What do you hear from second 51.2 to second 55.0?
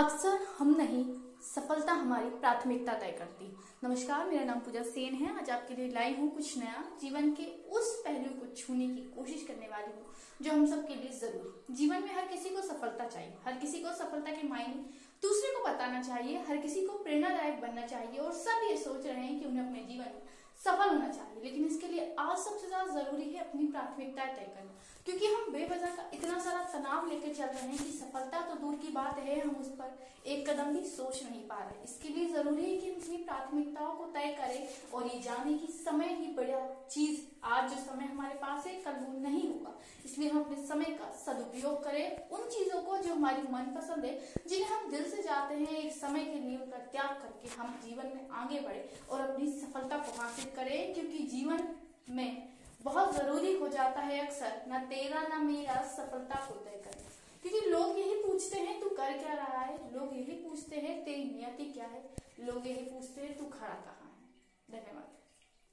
जीवन में बहुत ज़रूरी हो जाता है अक्सर न